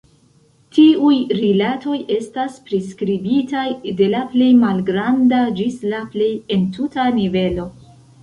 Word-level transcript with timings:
Tiuj 0.75 1.17
rilatoj 1.39 1.97
estas 2.15 2.55
priskribitaj 2.69 3.65
de 3.99 4.07
la 4.15 4.23
plej 4.33 4.49
malgranda 4.63 5.41
ĝis 5.59 5.77
la 5.93 6.01
plej 6.15 6.31
entuta 6.57 7.05
nivelo. 7.19 7.69